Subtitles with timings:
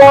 [0.00, 0.06] 大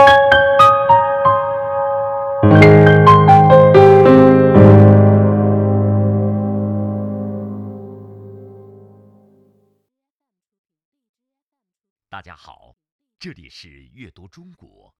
[12.21, 12.75] 家好，
[13.17, 14.93] 这里是阅读中国，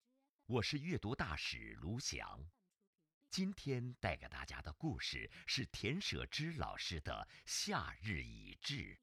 [0.46, 2.46] 我是阅读大使卢翔。
[3.30, 8.96] 今天带给大家的故事是田舍之老师的《夏日已至》。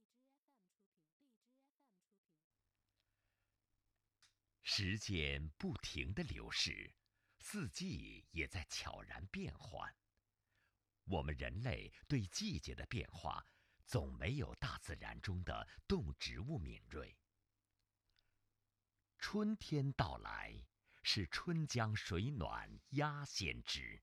[4.67, 6.95] 时间不停的流逝，
[7.39, 9.95] 四季也在悄然变换。
[11.05, 13.47] 我们人类对季节的变化，
[13.85, 17.15] 总没有大自然中的动植物敏锐。
[19.19, 20.65] 春天到来，
[21.03, 24.01] 是春江水暖鸭先知；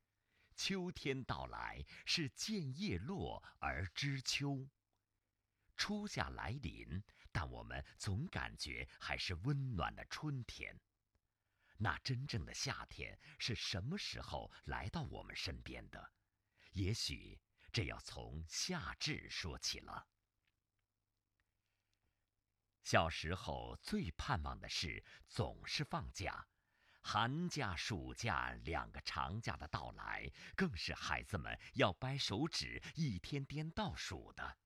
[0.55, 4.69] 秋天到来，是见叶落而知秋。
[5.75, 10.79] 初夏来临，但我们总感觉还是温暖的春天。
[11.77, 16.11] 那真正的夏天是什么时候来到我们身边的？
[16.73, 20.07] 也许这要从夏至说起了。
[22.83, 26.47] 小时候最盼望的事总是放假，
[27.01, 34.57] 寒假、暑假两个长假的到来，更是孩子们要掰手指一天天倒数的。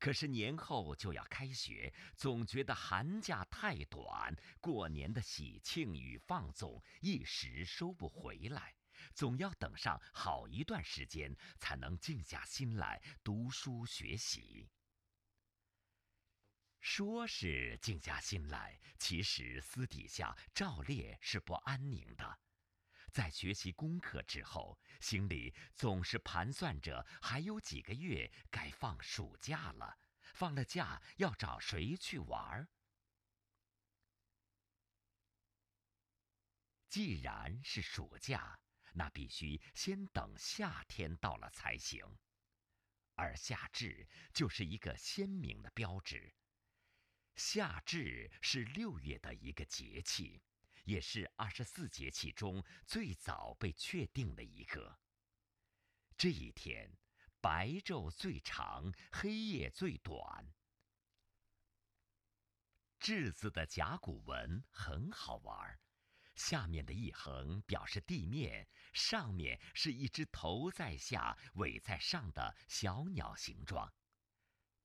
[0.00, 8.74] 可是年后就要开学，总觉得寒假太短，过年的喜庆与放纵一时收不回来，
[9.14, 14.70] 总要等上好一段时间，才能静下心来读书学习。
[16.80, 22.38] 说是静下心来，其实私底下照例是不安宁的。
[23.10, 29.98] 在学习功课之后，心里总是盘算着还有几个月该放暑假了，
[30.34, 32.68] 放了假要找谁去玩儿。
[36.88, 38.58] 既然是暑假，
[38.94, 42.18] 那必须先等夏天到了才行，
[43.14, 46.34] 而夏至就是一个鲜明的标志。
[47.36, 50.42] 夏至是六月的一个节气，
[50.84, 54.98] 也是二十四节气中最早被确定的一个。
[56.16, 56.96] 这一天，
[57.40, 60.52] 白昼最长，黑夜最短。
[62.98, 65.80] 至字的甲骨文很好玩，
[66.34, 73.90] 下面的一横表示地面，上面是一只头在下、尾在上的小鸟形状。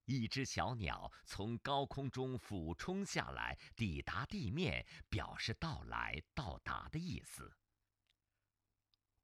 [0.05, 7.57] 一只小鸟从高空中俯冲下来，抵达地面，表示到来、到达的意思。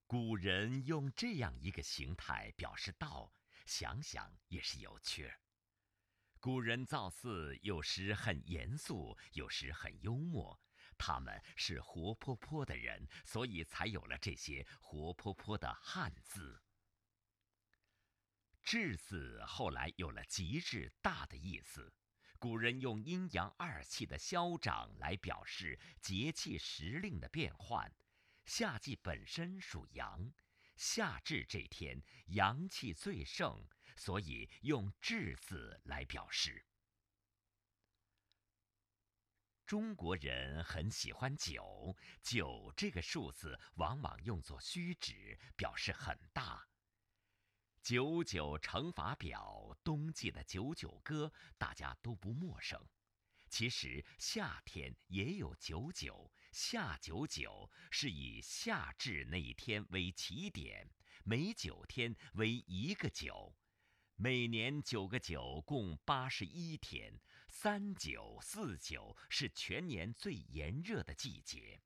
[0.08, 3.32] 古人用这样一个形态表示到，
[3.66, 5.40] 想想也是有趣儿。
[6.40, 10.60] 古人造字有时很严肃，有时很幽默，
[10.98, 16.62] 他们是活泼泼的人，所以才有了这些活泼泼的汉字。
[18.64, 21.94] 至字后来有了极致大的意思，
[22.40, 27.94] 古人用阴阳二气的消长来表示节气时令的变换。
[28.46, 30.34] 夏季本身属阳，
[30.76, 36.66] 夏至这天阳气最盛，所以用至字来表示。
[39.66, 46.68] 中国人很喜欢九，九这个数字往往用作虚指，表示很大。
[47.82, 52.80] 九九乘法表，冬季的九九歌，大家都不陌生。
[53.50, 60.88] 其实夏天也有九九，夏九九是以夏至那一天为起点，
[61.24, 63.56] 每九天为一个九，
[64.16, 71.82] 每年九个九共八十一天，三九四九是全年最炎热的季节。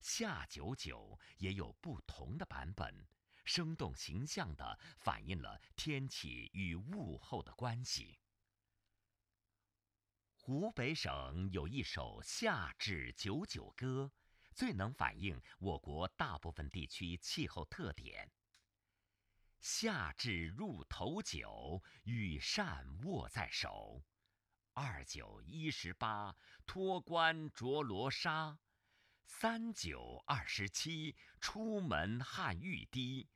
[0.00, 3.08] 夏九九也有不同的版本。
[3.48, 8.20] 生动形象地反映了天气与物候的关系。
[10.36, 14.12] 湖北省有一首《夏至九九歌》，
[14.54, 18.30] 最能反映我国大部分地区气候特点。
[19.60, 24.04] 夏至入头九，羽扇握在手。
[24.74, 26.36] 二九一十八，
[26.66, 28.58] 脱冠着罗纱。
[29.26, 33.28] 三九二十七，出门汗欲滴。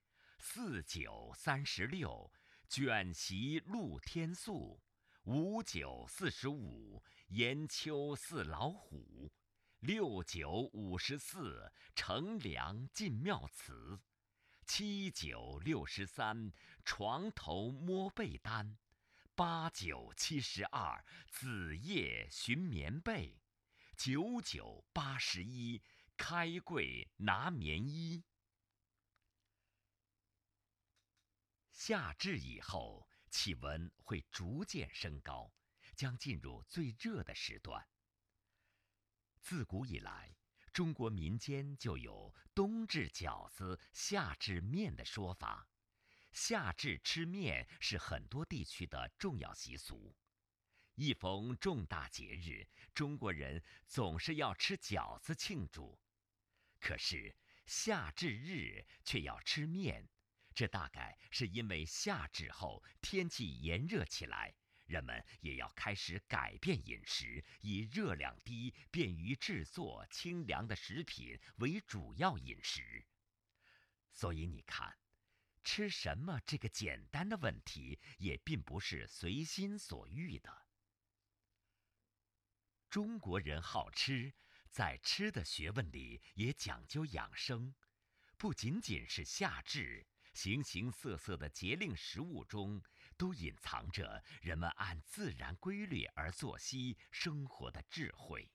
[0.44, 2.32] 四九三十六，
[2.68, 4.80] 卷席露天宿；
[5.22, 9.30] 五九四十五，严秋似老虎；
[9.78, 14.00] 六九五十四，乘凉进庙祠；
[14.66, 16.52] 七九六十三，
[16.84, 18.76] 床头摸被单；
[19.36, 23.38] 八九七十二，子夜寻棉被；
[23.96, 25.80] 九九八十一，
[26.16, 28.24] 开柜拿棉衣。
[31.84, 35.52] 夏至以后，气温会逐渐升高，
[35.96, 37.88] 将进入最热的时段。
[39.40, 40.37] 自古以来，
[40.73, 45.69] 中国民间就有“冬至饺子，夏至面”的说法。
[46.31, 50.14] 夏至吃面是很多地区的重要习俗。
[50.94, 52.64] 一逢重大节日，
[52.94, 55.99] 中国人总是要吃饺子庆祝。
[56.79, 57.34] 可是
[57.67, 60.08] 夏至日却要吃面，
[60.52, 64.54] 这大概是因为夏至后天气炎热起来，
[64.87, 73.06] 人们也要开始改变饮食，以热量低、便于制作、清凉的食品为主要饮食。
[74.12, 74.99] 所以你看，
[75.64, 80.66] 吃什么这个简单的问题，也并不是随心所欲的。
[82.90, 84.34] 中国人好吃，
[84.69, 87.75] 在吃的学问里也讲究养生，
[88.37, 92.82] 不仅仅是夏至，形形色色的节令食物中，
[93.17, 98.50] 都隐藏着人们按自然规律而作息生活的智慧。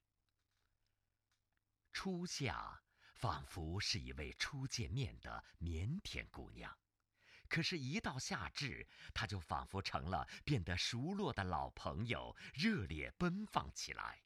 [1.94, 2.84] 初夏
[3.16, 6.78] 仿佛是一位初见面的腼腆姑娘，
[7.48, 14.22] 可是，一到夏至，她就仿佛成了变得熟络的老朋友，热烈奔放起来。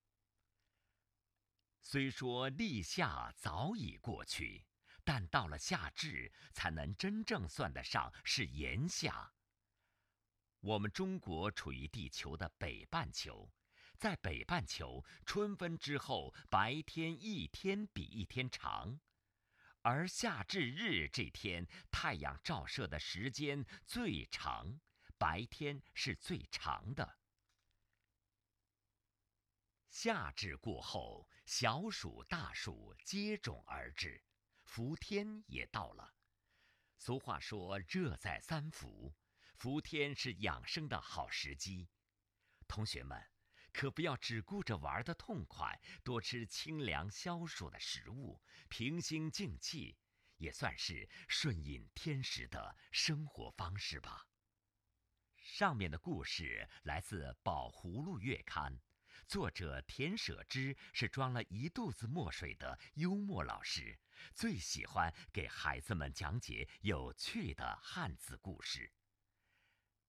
[1.81, 4.65] 虽说立夏早已过去，
[5.03, 9.33] 但到了夏至，才能真正算得上是炎夏。
[10.59, 13.51] 我们中国处于地球的北半球，
[13.97, 18.99] 在北半球，春分之后，白天一天比一天长，
[19.81, 24.79] 而夏至日这天，太阳照射的时间最长，
[25.17, 27.17] 白天是最长的。
[29.89, 34.23] 夏至过后，小暑、大暑接踵而至，
[34.71, 36.13] 伏天也到了。
[36.95, 39.13] 俗话说“热在三伏”，
[39.59, 41.89] 伏天是养生的好时机。
[42.69, 43.21] 同学们，
[43.73, 49.97] 可不要只顾着玩的痛快，多吃清凉消暑的食物，平心静气，
[50.37, 54.25] 也算是顺应天时的生活方式吧。
[55.35, 58.73] 上面的故事来自《宝葫芦月刊》。
[59.27, 63.97] 作者田舍之是装了一肚子墨水的幽默老师，
[64.33, 68.91] 最喜欢给孩子们讲解有趣的汉字故事。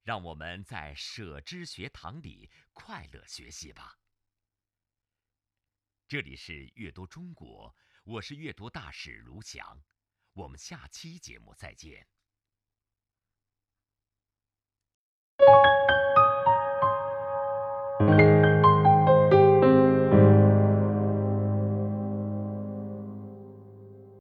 [0.02, 3.98] 让我们在舍之学堂里快乐学习吧。
[6.08, 9.82] 这里是阅读中国，我是阅读大使卢翔，
[10.32, 12.08] 我们下期节目再见。